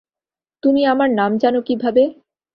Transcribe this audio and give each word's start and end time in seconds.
তুমি 0.63 0.81
আমার 0.85 1.09
নাম 1.11 1.31
জানো 1.37 1.59
কীভাবে? 1.61 2.03